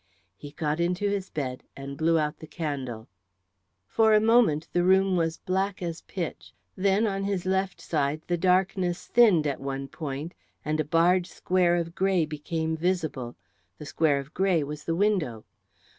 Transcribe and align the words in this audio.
He 0.35 0.49
got 0.49 0.79
into 0.79 1.07
his 1.11 1.29
bed 1.29 1.63
and 1.77 1.95
blew 1.95 2.17
out 2.17 2.39
the 2.39 2.47
candle. 2.47 3.07
For 3.85 4.15
a 4.15 4.19
moment 4.19 4.67
the 4.73 4.83
room 4.83 5.15
was 5.15 5.37
black 5.37 5.79
as 5.83 6.01
pitch, 6.01 6.53
then 6.75 7.05
on 7.05 7.23
his 7.23 7.45
left 7.45 7.79
side 7.79 8.23
the 8.25 8.35
darkness 8.35 9.05
thinned 9.05 9.45
at 9.45 9.61
one 9.61 9.87
point 9.87 10.33
and 10.65 10.79
a 10.79 10.83
barred 10.85 11.27
square 11.27 11.75
of 11.75 11.93
grey 11.93 12.25
became 12.25 12.75
visible; 12.75 13.35
the 13.77 13.85
square 13.85 14.17
of 14.17 14.33
grey 14.33 14.63
was 14.63 14.85
the 14.85 14.95
window. 14.95 15.45